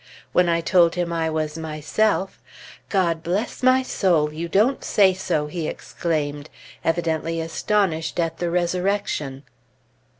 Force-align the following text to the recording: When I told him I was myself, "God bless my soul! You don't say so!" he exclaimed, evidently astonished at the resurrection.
When 0.33 0.49
I 0.49 0.61
told 0.61 0.95
him 0.95 1.13
I 1.13 1.29
was 1.29 1.59
myself, 1.59 2.41
"God 2.89 3.21
bless 3.21 3.61
my 3.61 3.83
soul! 3.83 4.33
You 4.33 4.49
don't 4.49 4.83
say 4.83 5.13
so!" 5.13 5.45
he 5.45 5.67
exclaimed, 5.67 6.49
evidently 6.83 7.39
astonished 7.39 8.19
at 8.19 8.39
the 8.39 8.49
resurrection. 8.49 9.43